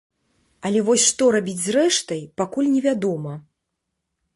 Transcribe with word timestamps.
Але 0.69 0.81
вось 0.87 1.05
што 1.11 1.29
рабіць 1.37 1.57
з 1.67 1.77
рэштай, 1.77 2.21
пакуль 2.43 2.73
невядома. 2.75 3.41